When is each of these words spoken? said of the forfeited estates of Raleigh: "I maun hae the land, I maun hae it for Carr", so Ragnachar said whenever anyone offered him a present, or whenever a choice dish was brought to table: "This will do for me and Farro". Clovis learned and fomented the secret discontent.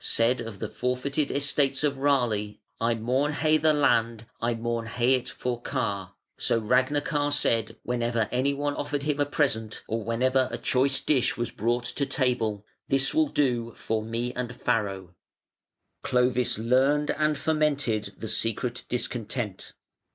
said 0.03 0.41
of 0.41 0.57
the 0.57 0.67
forfeited 0.67 1.29
estates 1.29 1.83
of 1.83 1.99
Raleigh: 1.99 2.59
"I 2.79 2.95
maun 2.95 3.33
hae 3.33 3.57
the 3.57 3.71
land, 3.71 4.25
I 4.41 4.55
maun 4.55 4.87
hae 4.87 5.13
it 5.13 5.29
for 5.29 5.61
Carr", 5.61 6.15
so 6.39 6.57
Ragnachar 6.59 7.31
said 7.31 7.75
whenever 7.83 8.27
anyone 8.31 8.73
offered 8.73 9.03
him 9.03 9.19
a 9.19 9.27
present, 9.27 9.83
or 9.87 10.03
whenever 10.03 10.47
a 10.49 10.57
choice 10.57 11.01
dish 11.01 11.37
was 11.37 11.51
brought 11.51 11.85
to 11.85 12.07
table: 12.07 12.65
"This 12.87 13.13
will 13.13 13.27
do 13.29 13.73
for 13.75 14.01
me 14.01 14.33
and 14.33 14.49
Farro". 14.49 15.13
Clovis 16.01 16.57
learned 16.57 17.11
and 17.11 17.37
fomented 17.37 18.15
the 18.17 18.27
secret 18.27 18.85
discontent. 18.89 19.73